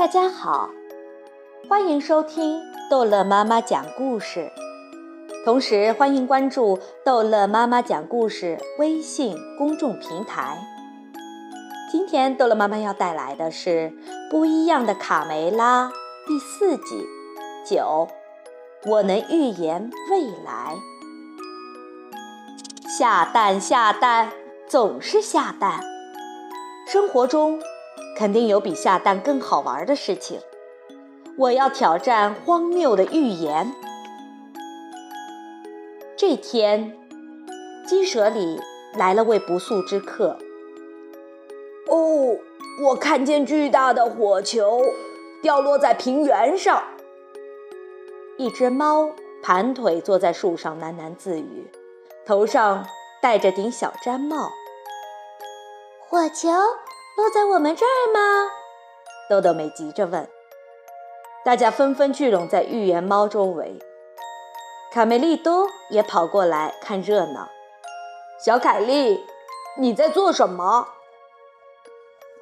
[0.00, 0.70] 大家好，
[1.68, 2.58] 欢迎收听
[2.90, 4.50] 逗乐妈妈讲故事，
[5.44, 10.56] 同时欢迎关注逗乐妈妈讲故事微信公众平台。
[11.92, 13.92] 今天逗乐妈妈要带来的是
[14.30, 15.88] 《不一样的卡梅拉》
[16.26, 17.04] 第四集
[17.66, 18.08] 九，
[18.86, 20.78] 我能预言未来。
[22.88, 24.30] 下蛋下蛋，
[24.66, 25.78] 总是下蛋。
[26.86, 27.60] 生活中。
[28.20, 30.40] 肯定有比下蛋更好玩的事情。
[31.38, 33.72] 我要挑战荒谬的预言。
[36.18, 36.98] 这天，
[37.86, 38.60] 鸡舍里
[38.94, 40.36] 来了位不速之客。
[41.88, 42.36] 哦，
[42.82, 44.82] 我看见巨大的火球
[45.42, 46.82] 掉落在平原上。
[48.36, 51.70] 一只猫盘腿坐在树上喃喃自语，
[52.26, 52.86] 头上
[53.22, 54.50] 戴着顶小毡帽。
[56.06, 56.50] 火球。
[57.20, 58.50] 落在我们这儿吗？
[59.28, 60.26] 豆豆美急着问。
[61.44, 63.78] 大家纷纷聚拢在预言猫周围。
[64.90, 67.50] 卡梅利多也跑过来看热闹。
[68.42, 69.22] 小凯莉，
[69.76, 70.88] 你在做什么？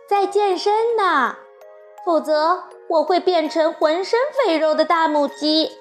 [0.09, 1.37] 在健身呢。
[2.07, 5.77] 否则我会变成浑身肥肉的大母鸡。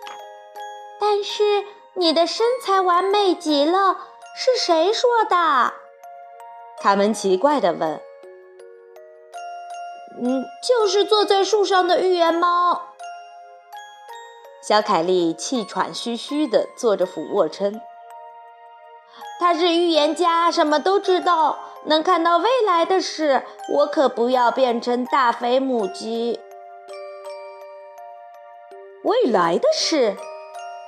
[0.99, 3.95] 但是你的身材完美极了，
[4.36, 5.73] 是谁说的？
[6.81, 8.02] 卡门奇怪地问。
[10.19, 12.81] 嗯，就是坐在树上的预言猫。
[14.61, 17.79] 小凯莉气喘吁吁地做着俯卧撑。
[19.39, 23.43] 他是预言家，什么都知道，能看到未来的事。
[23.69, 26.39] 我可不要变成大肥母鸡。
[29.03, 30.17] 未来的事，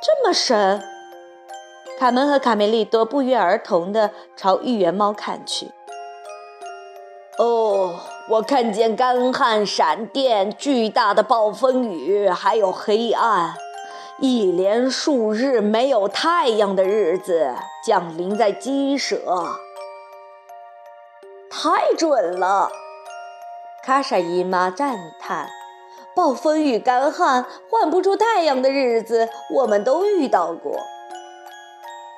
[0.01, 0.81] 这么神？
[1.99, 5.71] 卡门和卡梅利多不约而同地朝预言猫看去。
[8.29, 13.55] 我看见干旱、闪电、巨大的暴风雨，还有黑暗，
[14.19, 19.17] 一连数日没有太阳的日子降临在鸡舍。
[21.49, 22.71] 太准了，
[23.83, 25.49] 卡莎姨妈赞叹。
[26.15, 30.79] 暴风雨、干旱、换不出太阳的日子，我们都遇到过。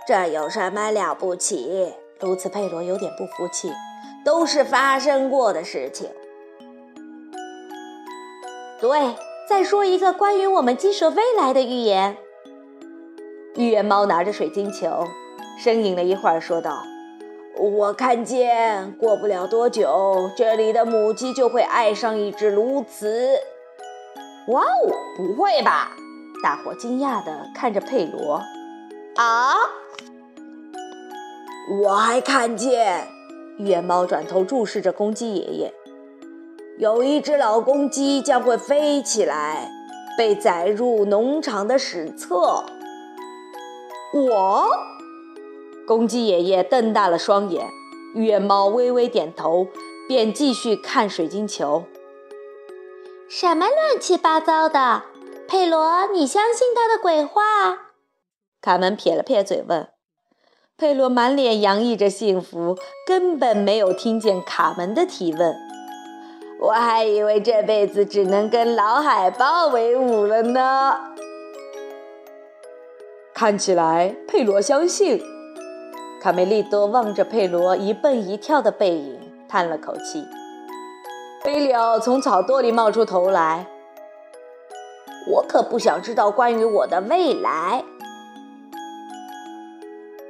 [0.05, 1.93] 这有什么了不起？
[2.19, 3.71] 卢茨佩罗有点不服气。
[4.23, 6.09] 都是发生过的事情。
[8.79, 9.15] 对，
[9.47, 12.17] 再说一个关于我们鸡舍未来的预言。
[13.55, 15.07] 预言猫拿着水晶球，
[15.63, 16.83] 呻吟了一会儿，说道
[17.59, 23.37] ：“我看见过不了多久，这里的母鸡就会爱上一只鸬鹚。”
[24.47, 25.91] 哇哦，不会吧？
[26.41, 28.41] 大伙惊讶地看着佩罗。
[29.15, 29.53] 啊！
[31.83, 33.07] 我还看见。
[33.61, 35.73] 预言猫转头注视着公鸡爷爷，
[36.79, 39.69] 有一只老公鸡将会飞起来，
[40.17, 42.65] 被载入农场的史册。
[44.15, 44.67] 我，
[45.85, 47.67] 公鸡爷爷瞪大了双眼，
[48.15, 49.67] 月猫微微点头，
[50.07, 51.83] 便继续看水晶球。
[53.29, 55.03] 什么乱七八糟的？
[55.47, 57.43] 佩罗，你相信他的鬼话？
[58.59, 59.87] 卡门撇了撇嘴问。
[60.81, 62.75] 佩罗满脸洋溢着幸福，
[63.05, 65.55] 根本没有听见卡门的提问。
[66.59, 70.97] 我还以为这辈子只能跟老海豹为伍了呢。
[73.31, 75.21] 看起来佩罗相信。
[76.19, 80.25] 卡梅利多望着佩罗一蹦一跳的背影，叹了口气。
[81.43, 83.67] 飞鸟从草垛里冒出头来。
[85.27, 87.85] 我可不想知道关于我的未来。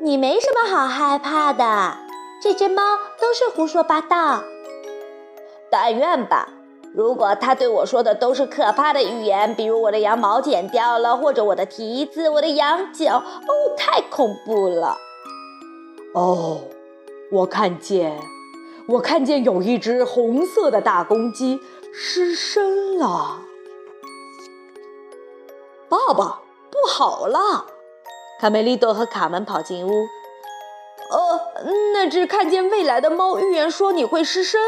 [0.03, 1.95] 你没什么好害怕的，
[2.41, 2.81] 这只猫
[3.19, 4.43] 都是胡说八道。
[5.69, 6.49] 但愿吧。
[6.95, 14.97] 如果它对我说的都是可怕的语言，比如我的羊毛剪掉了，或者我的蹄子、我的羊角，哦，太恐怖了。
[16.15, 16.63] 哦，
[17.31, 18.19] 我看见，
[18.87, 21.61] 我看见有一只红色的大公鸡
[21.93, 23.41] 失身了。
[25.87, 27.67] 爸爸，不好了！
[28.41, 29.91] 卡梅利多和卡门跑进屋。
[31.11, 31.61] 呃，
[31.93, 34.59] 那只看见未来的猫预言说你会失身。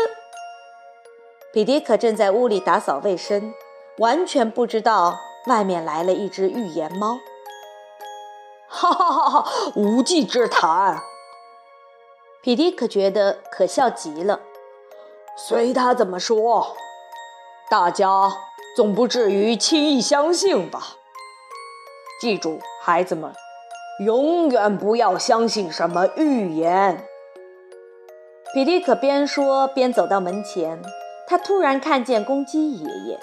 [1.52, 3.52] 皮迪克正在屋里打扫卫生，
[3.98, 5.18] 完全不知道
[5.48, 7.18] 外面来了一只预言猫。
[8.68, 9.52] 哈哈哈哈！
[9.76, 11.02] 无稽之谈。
[12.44, 14.40] 皮迪克觉得可笑极了。
[15.36, 16.76] 随他怎么说，
[17.72, 18.32] 大家
[18.76, 20.80] 总不至于轻易相信吧？
[22.22, 23.34] 记住，孩子们。
[24.00, 27.06] 永远不要相信什么预言。
[28.54, 30.82] 皮迪克边说边走到门前，
[31.28, 33.20] 他突然看见公鸡爷爷，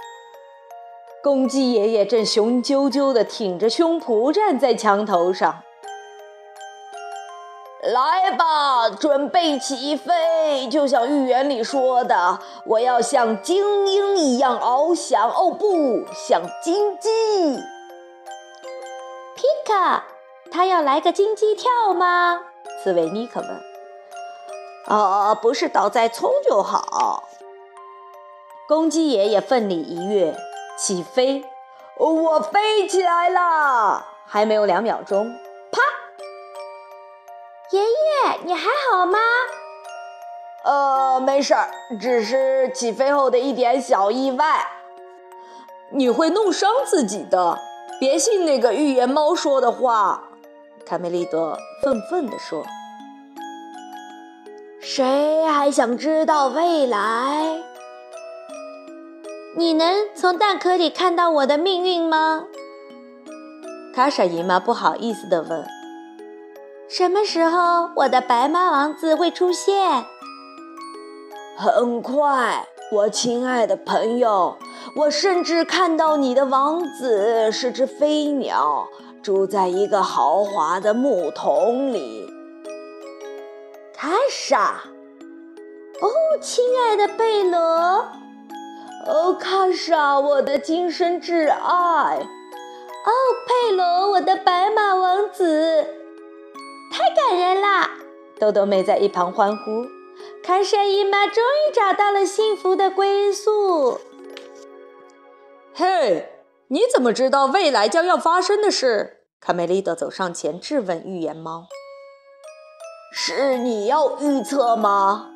[1.23, 5.63] 公鸡爷爷正雄赳赳地挺着胸脯站在墙头上。
[7.83, 10.69] 来吧，准备起飞！
[10.69, 15.31] 就像寓言里说的，我要像精英一样翱翔。
[15.31, 17.57] 哦，不像金鸡。
[19.35, 20.05] 皮卡，
[20.51, 22.41] 他要来个金鸡跳吗？
[22.83, 23.63] 刺猬尼克问。
[24.87, 27.29] 哦，不是倒在葱就好。
[28.67, 30.37] 公鸡爷爷奋力一跃，
[30.79, 31.45] 起飞。
[31.97, 34.07] 我飞起来了！
[34.27, 35.31] 还没有两秒钟。
[35.71, 35.81] 啪
[37.71, 39.19] 爷爷，你还好吗？
[40.65, 41.71] 呃，没事儿，
[42.01, 44.67] 只是起飞后的一点小意外。
[45.91, 47.59] 你会弄伤自己的，
[47.99, 50.30] 别信那个预言猫说的话。
[50.87, 52.65] 卡梅利多愤愤地说
[54.81, 57.63] ：“谁还想知道未来？
[59.57, 62.45] 你能从蛋壳里看到我的命运吗？”
[63.95, 65.67] 卡莎姨妈不好意思地问。
[66.89, 70.05] 什么时候我的白马王子会出现？
[71.57, 74.57] 很快，我亲爱的朋友。
[74.97, 78.89] 我甚至看到你的王子是只飞鸟，
[79.23, 82.29] 住在一个豪华的木桶里。
[83.95, 84.83] 卡莎，
[86.01, 86.09] 哦，
[86.41, 87.59] 亲爱的贝罗，
[89.07, 92.17] 哦，卡莎，我的今生挚爱。
[92.17, 93.11] 哦，
[93.47, 95.87] 佩罗，我的白马王子。
[96.93, 97.91] 太感人啦！
[98.39, 99.87] 豆豆妹在一旁欢呼
[100.43, 104.01] ：“卡莎姨妈终于找到了幸福的归宿。”
[105.73, 106.29] 嘿，
[106.73, 109.25] 你怎么知道未来将要发生的事？
[109.41, 111.67] 卡梅利多走上前质问预言猫
[113.13, 115.33] ：“是你要预测吗？”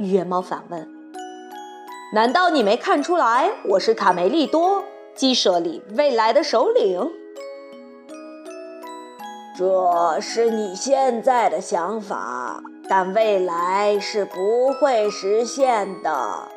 [0.00, 0.88] 预言猫反问
[2.12, 4.82] ：“难道你没看出来我是卡梅利多，
[5.14, 7.12] 鸡舍里未来的首领？”
[9.56, 16.48] 这是你现在的想法，但未来是不会实现的。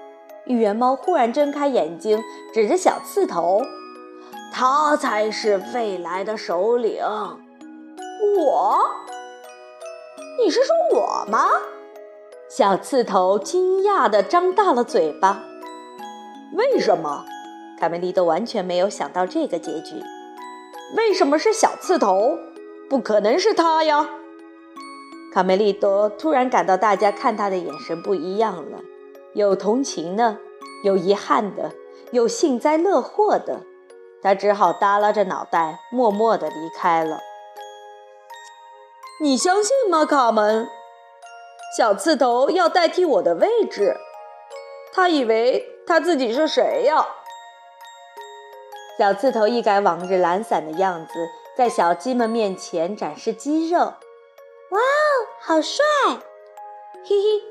[0.48, 3.62] 预言猫忽然睁开眼睛，指着小刺头
[4.52, 7.02] ：“他才是未来的首领。”
[8.38, 8.78] 我？
[10.44, 11.48] 你是说我吗？
[12.50, 15.44] 小刺头惊讶地张大了嘴巴。
[16.54, 17.26] 为什么？
[17.80, 20.02] 卡梅利多完全没有想到这个结局。
[20.98, 22.38] 为什么是小刺头？
[22.90, 24.10] 不可能是他呀！
[25.34, 28.80] 卡梅利多突然感到大家看他的眼神不一样了，
[29.34, 30.38] 有同情的，
[30.84, 31.72] 有遗憾的，
[32.12, 33.62] 有幸灾乐祸的。
[34.22, 37.20] 他只好耷拉着脑袋，默默地离开了。
[39.22, 40.70] 你相信吗，卡门？
[41.78, 43.98] 小刺头要代替我的位置？
[44.94, 47.08] 他以为他自己是谁呀？
[48.98, 51.14] 小刺头一改往日懒散的样子。
[51.58, 55.84] 在小鸡们面前展示肌肉，哇哦，好帅！
[56.08, 57.44] 嘿嘿，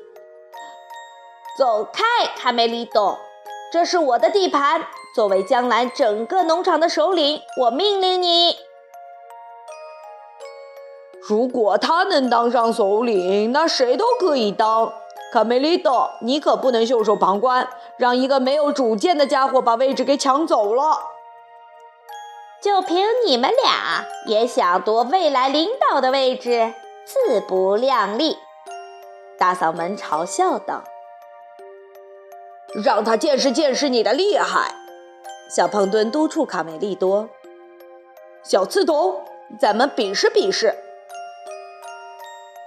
[1.58, 2.02] 走开，
[2.34, 3.18] 卡梅利多，
[3.70, 4.86] 这是我的地盘。
[5.18, 8.56] 作为将来整个农场的首领，我命令你。
[11.20, 14.92] 如果他能当上首领，那谁都可以当。
[15.32, 21.00] 卡梅利多，你可不能袖手旁观，让一个没有主见的家伙把位置给抢走了。
[22.62, 26.72] 就凭你们俩也想夺未来领导的位置，
[27.04, 28.38] 自不量力！
[29.36, 30.84] 大嗓门嘲笑道
[32.84, 34.76] ：“让他见识见识你的厉害！”
[35.48, 37.28] 小胖墩督促卡梅利多
[38.44, 39.22] ：“小刺头，
[39.58, 40.74] 咱们比试比试。”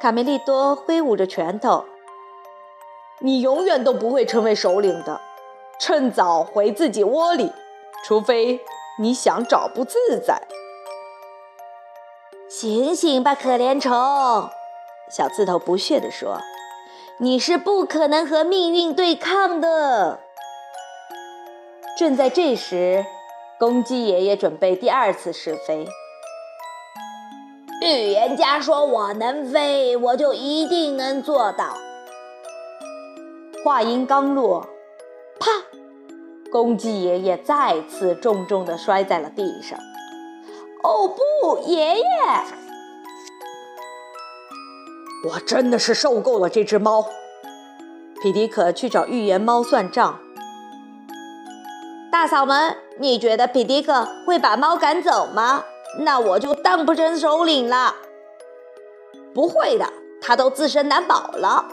[0.02, 1.86] 卡梅利多挥舞着拳头
[3.22, 5.22] ：“你永远都不会成为首领的，
[5.80, 7.52] 趁早回自己窝里，
[8.04, 8.60] 除非……”
[9.00, 10.44] 你想找不自在？
[12.48, 14.50] 醒醒吧，可怜虫！
[15.10, 16.40] 小刺头不屑地说
[17.18, 20.20] ：“你是不可能和命运对抗的。”
[21.98, 23.06] 正在这时，
[23.60, 25.88] 公鸡爷爷准备第二次试飞。
[27.84, 31.78] 预言家说：“我能飞，我就一定能做到。”
[33.64, 34.68] 话音刚落，
[35.40, 35.48] 啪！
[36.52, 39.78] 公鸡爷爷再次重重地摔在了地上。
[40.84, 42.04] 哦不，爷爷！
[45.30, 47.06] 我真的是受够了这只猫。
[48.22, 50.20] 皮迪可去找预言猫算账。
[52.22, 55.64] 大嗓门，你觉得皮迪克会把猫赶走吗？
[56.02, 57.96] 那我就当不成首领了。
[59.34, 61.66] 不会的，他都自身难保了。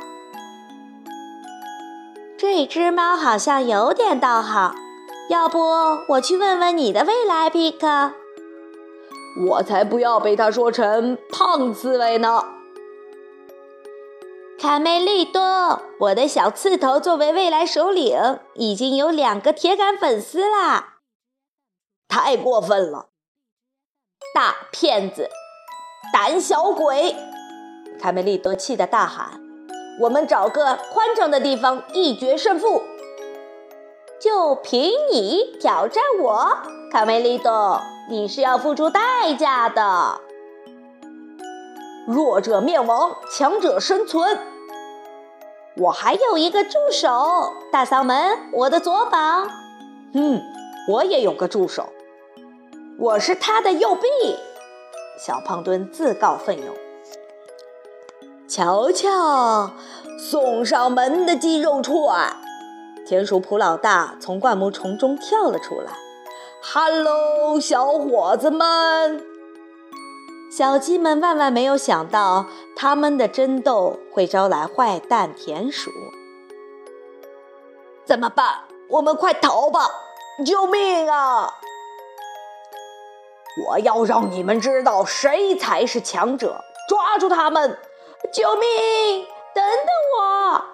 [2.39, 4.75] 这只猫好像有点道行，
[5.29, 5.61] 要不
[6.09, 8.13] 我去问问你的未来，皮克？
[9.49, 12.43] 我才不要被他说成胖刺猬呢！
[14.61, 20.97] 卡梅利多，我的小刺头作为未来首领，已经有两个铁杆粉丝啦！
[22.09, 23.11] 太过分了，
[24.35, 25.31] 大骗子，
[26.13, 27.15] 胆小鬼！
[28.01, 29.41] 卡梅利多气得大喊
[30.03, 32.83] ：“我们找个宽敞的地方一决胜负！
[34.21, 36.59] 就凭你挑战我，
[36.91, 40.21] 卡梅利多！”你是要付出代价的，
[42.09, 44.39] 弱者灭亡，强者生存。
[45.77, 49.47] 我还有一个助手，大嗓门，我的左膀。
[50.15, 50.41] 嗯，
[50.89, 51.91] 我也有个助手，
[52.99, 54.09] 我是他的右臂。
[55.23, 56.75] 小胖墩自告奋勇。
[58.49, 59.73] 瞧瞧，
[60.19, 62.35] 送上门的鸡肉串！
[63.07, 65.93] 田鼠普老大从灌木丛中跳了出来。
[66.63, 69.23] Hello，小伙子们！
[70.59, 75.89] 小鸡们万万没有想到，他们的争斗会招来坏蛋田鼠。
[78.05, 78.65] 怎么办？
[78.91, 79.89] 我们快逃吧！
[80.45, 81.49] 救命啊！
[83.69, 86.61] 我要让你们知道谁才是强者！
[86.89, 87.79] 抓住他们！
[88.33, 89.25] 救命！
[89.55, 89.87] 等等
[90.19, 90.65] 我！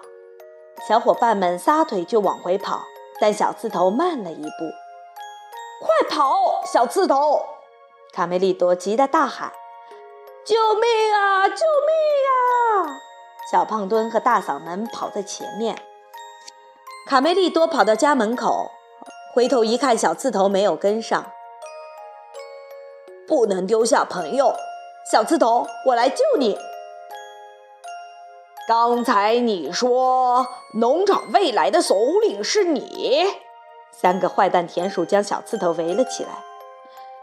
[0.89, 2.81] 小伙伴们撒腿就往回跑，
[3.21, 4.49] 但小刺头慢了一步。
[5.79, 7.45] 快跑，小刺头！
[8.11, 9.51] 卡梅利多急得大喊
[10.45, 11.49] ：“救命啊！
[11.49, 11.95] 救命
[12.29, 13.01] 啊！”
[13.51, 15.77] 小胖墩和大嗓门跑在前面。
[17.07, 18.71] 卡梅利多跑到家门口，
[19.33, 21.31] 回头一看，小刺头没有跟上。
[23.27, 24.55] 不能丢下朋友，
[25.11, 26.57] 小刺头，我来救你。
[28.67, 33.25] 刚才你说农场未来的首领是你。
[33.91, 36.29] 三个坏蛋田鼠将小刺头围了起来，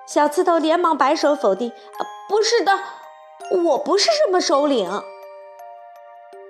[0.06, 1.72] 小刺头连忙摆手否定
[2.28, 2.72] ：“不是的，
[3.50, 5.02] 我不是什么首领。”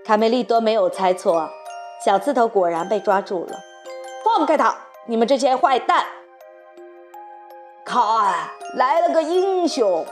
[0.04, 1.48] 卡梅利多没有猜错，
[2.04, 3.58] 小刺头果然被抓住了。
[4.24, 4.76] 放开他！
[5.06, 6.06] 你们这些坏蛋！
[7.84, 8.00] 看
[8.76, 10.06] 来了个英雄！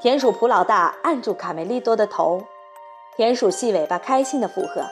[0.00, 2.42] 田鼠普老大按住卡梅利多的头，
[3.16, 4.86] 田鼠细尾巴开心地附和。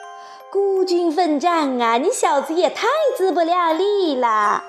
[0.51, 1.97] 孤军奋战啊！
[1.97, 4.65] 你小子也太自不量力了！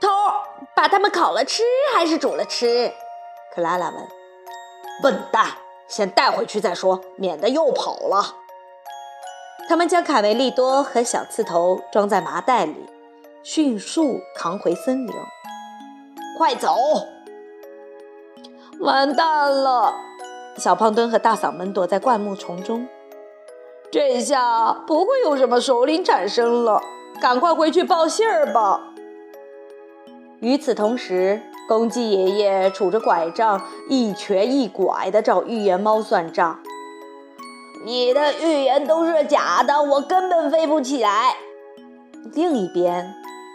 [0.00, 0.08] 头，
[0.74, 1.62] 把他们烤了吃
[1.94, 2.92] 还是煮了吃？
[3.54, 4.19] 克拉拉问。
[5.02, 5.46] 笨蛋，
[5.88, 8.36] 先带回去再说，免得又跑了。
[9.68, 12.86] 他们将卡梅利多和小刺头装在麻袋里，
[13.42, 15.14] 迅速扛回森林。
[16.36, 16.74] 快走！
[18.80, 19.94] 完蛋了！
[20.56, 22.88] 小胖墩和大嗓门躲在灌木丛中。
[23.92, 26.82] 这下不会有什么首领产生了，
[27.20, 28.80] 赶快回去报信儿吧。
[30.40, 36.58] 与此同时，公鸡爷爷拄着拐杖，一瘸一拐地找预言猫算账。
[37.84, 41.36] 你的预言都是假的，我根本飞不起来。
[42.34, 43.14] 另一边，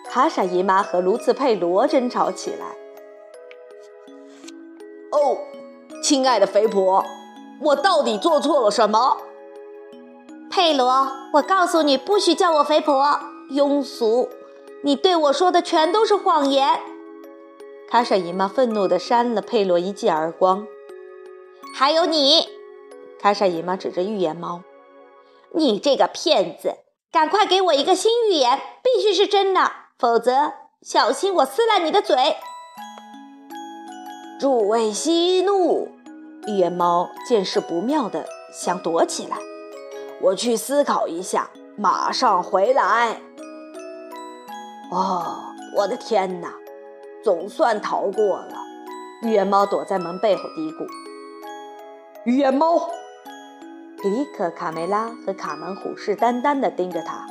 [0.09, 2.67] 卡莎姨妈和卢茨佩罗争吵起来。
[5.11, 5.37] 哦，
[6.01, 7.03] 亲爱的肥婆，
[7.59, 9.17] 我到底做错了什么？
[10.49, 13.19] 佩罗，我告诉你，不许叫我肥婆，
[13.51, 14.29] 庸俗！
[14.83, 16.79] 你对我说的全都是谎言。
[17.87, 20.67] 卡莎姨妈愤怒地扇了佩洛一记耳光。
[21.73, 22.47] 还有你，
[23.19, 24.61] 卡莎姨妈指着预言猫，
[25.53, 26.77] 你这个骗子，
[27.11, 32.37] 赶快给我一个新预言，必须是真的，否则小心我撕烂你的嘴！
[34.39, 35.89] 诸位息怒！
[36.47, 39.37] 预言猫见势不妙的想躲起来。
[40.21, 43.21] 我去思考一下，马上回来。
[44.91, 46.53] 哦，我的天哪，
[47.25, 48.53] 总算逃过了！
[49.23, 50.85] 预言猫躲在门背后嘀咕
[52.23, 52.77] ：“预言猫！”
[53.99, 57.25] 皮利克、卡梅拉和卡门虎视眈眈地盯着他。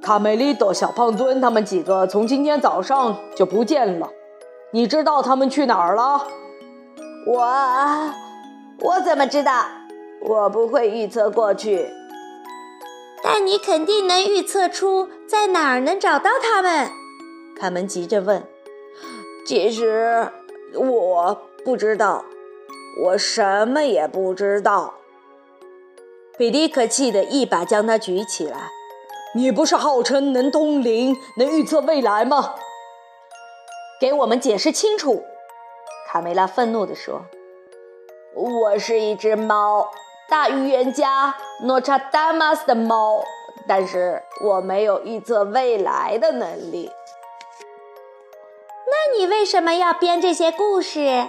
[0.00, 4.08] 卡梅利多、小胖墩他们几个从今天早上就不见了，
[4.70, 6.26] 你知道他们去哪儿了？
[7.26, 8.10] 我，
[8.80, 9.66] 我怎么知道？
[10.22, 11.90] 我不会预测过去，
[13.22, 16.88] 但你肯定能预测出在哪儿能找到他们。
[17.58, 18.42] 卡门急着问
[19.46, 20.28] ：“其实
[20.74, 22.24] 我不知道，
[23.04, 24.94] 我什么也不知道。”
[26.36, 28.70] 比利克气得一把将他举起来
[29.36, 32.54] ：“你不是号称能通灵、能预测未来吗？
[34.00, 35.24] 给我们解释清楚！”
[36.08, 37.22] 卡梅拉愤怒地说
[38.34, 39.88] ：“我是一只猫。”
[40.26, 43.22] 大预言家诺查达玛斯的猫，
[43.68, 46.90] 但是我没有预测未来的能力。
[49.14, 51.28] 那你为什么要编这些故事？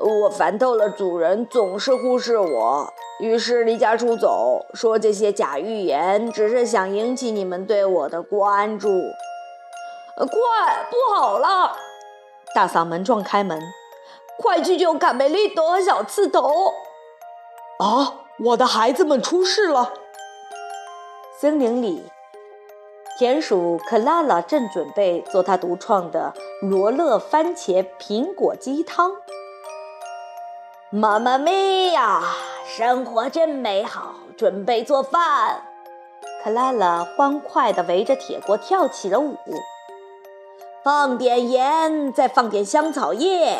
[0.00, 8.88] 我烦透了主人总是忽视我，于是离家出走，说这些假预言只是想引起你们对我的关注。
[10.16, 10.26] 快，
[10.90, 11.76] 不好了！
[12.56, 13.62] 大嗓门撞开门，
[14.36, 16.72] 快去救卡梅利多和小刺头！
[17.78, 18.14] 啊，
[18.46, 19.92] 我的孩子们出事了！
[21.38, 22.10] 森林里，
[23.20, 29.12] 田鼠克拉拉正准备做她独创的罗勒番茄苹果鸡汤。
[30.88, 32.22] 妈妈咪呀，
[32.64, 34.14] 生活真美好！
[34.38, 35.64] 准备做饭。
[36.42, 39.36] 克拉拉欢快地围着铁锅跳起了舞。
[40.82, 43.58] 放点盐，再放点香草叶。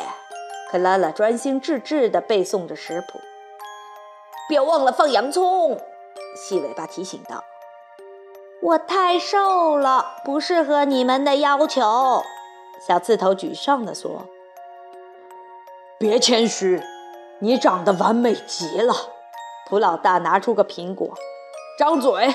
[0.71, 3.21] 克拉拉专心致志地背诵着食谱。
[4.49, 5.79] 别忘了放洋葱。
[6.35, 7.45] 细尾巴提醒道。
[8.63, 12.23] 我太瘦了，不适合你们的要求。
[12.87, 14.27] 小刺头沮丧地说
[15.99, 16.83] ：“别谦虚，
[17.39, 18.95] 你长得完美极了。”
[19.69, 21.15] 普老大拿出个苹果，
[21.79, 22.11] 张嘴。
[22.13, 22.35] 喵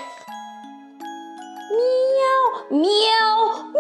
[2.69, 3.79] 喵喵！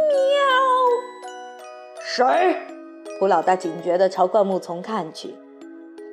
[1.99, 2.57] 谁？
[3.19, 5.35] 普老大警觉地朝灌木丛看去。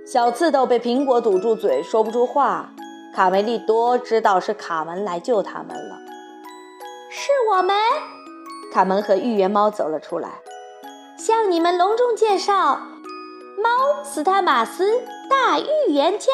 [0.06, 2.70] 小刺头被苹果堵住嘴，说不出话。
[3.14, 6.01] 卡梅利多知道是卡门来救他们了。
[7.14, 7.76] 是我们，
[8.72, 10.40] 卡门和预言猫走了出来，
[11.18, 12.54] 向你们隆重介绍，
[13.62, 16.32] 猫斯坦马斯大预言家。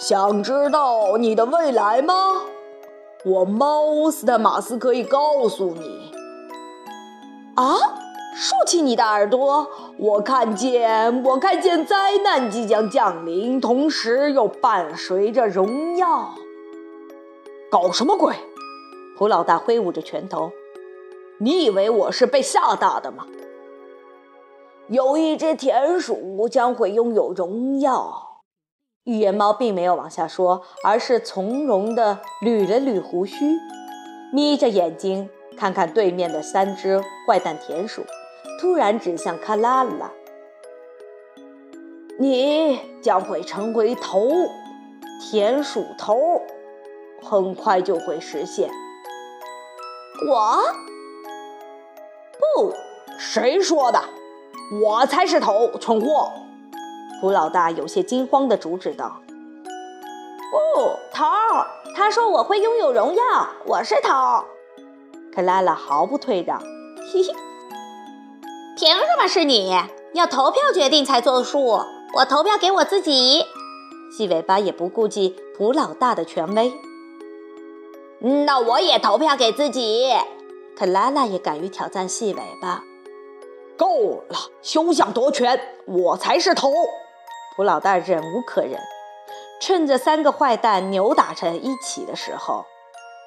[0.00, 2.14] 想知道你的未来吗？
[3.24, 6.12] 我猫斯坦马斯可以告诉你。
[7.54, 7.76] 啊，
[8.34, 16.34] 竖起你的耳朵，我看见，我看见灾难即将降临，同时又伴随着荣耀。
[17.70, 18.34] 搞什么鬼？
[19.16, 20.50] 胡老大挥舞着拳头。
[21.38, 23.28] 你以为我是被吓大的吗？
[24.88, 28.42] 有一只田鼠将会拥有荣耀。
[29.04, 33.36] 预言猫并没有往下说，而是从容地捋了捋胡须，
[34.32, 38.02] 眯着眼睛看看对面的三只坏蛋田鼠，
[38.60, 40.10] 突然指向卡拉拉
[42.18, 44.28] ：“你将会成为头，
[45.20, 46.42] 田鼠头。”
[47.22, 48.70] 很快就会实现。
[50.28, 50.58] 我
[52.38, 52.74] 不，
[53.18, 54.02] 谁说的？
[54.82, 56.30] 我才是头，蠢货！
[57.20, 59.20] 普老大有些惊慌地阻止道
[60.50, 61.26] ：“不，头！
[61.94, 63.22] 他说我会拥有荣耀，
[63.66, 64.44] 我是头。”
[65.34, 66.58] 克拉拉毫不退让
[67.12, 67.34] ：“嘿嘿，
[68.76, 69.74] 凭什么是你？
[70.12, 71.80] 要投票决定才作数。
[72.14, 73.44] 我投票给我自己。”
[74.16, 76.72] 细尾巴也不顾及普老大的权威。
[78.20, 80.12] 那我也投票给自己。
[80.76, 82.82] 克拉拉也敢于挑战细尾巴。
[83.76, 85.58] 够了，休想夺权！
[85.86, 86.70] 我才是头。
[87.56, 88.78] 普老大忍无可忍，
[89.60, 92.66] 趁着三个坏蛋扭打成一起的时候，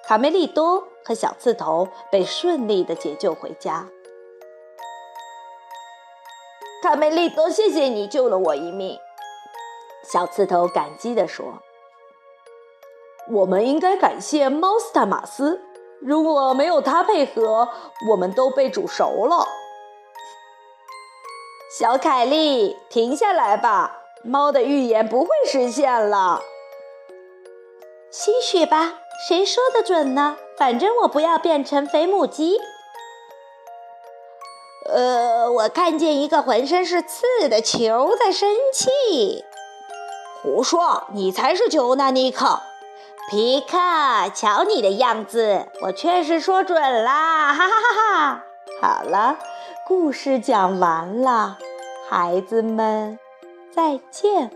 [0.08, 3.88] 卡梅利多和小刺头被顺利的解救回家。
[6.84, 8.98] 卡梅利多，谢谢你救了我一命。
[10.12, 11.64] 小刺头感激地说。
[13.32, 15.62] 我们应该感谢猫斯塔马斯，
[16.02, 17.70] 如果没有他配合，
[18.10, 19.48] 我们都被煮熟了。
[21.80, 26.42] 小凯莉，停下来吧，猫的预言不会实现了。
[28.12, 28.96] 吸血吧，
[29.28, 30.38] 谁说的准呢？
[30.58, 32.60] 反正我不要变成肥母鸡。
[34.86, 39.44] 呃，我看见一个浑身是刺的球在生气。
[40.44, 42.60] 胡说，你才是球呢，尼克。
[43.30, 43.78] 皮克，
[44.34, 47.54] 瞧你的样子，我确实说准啦！
[47.54, 48.44] 哈哈哈哈！
[48.82, 49.38] 好了，
[49.88, 51.58] 故事讲完了，
[52.10, 53.18] 孩子们，
[53.74, 54.52] 再见。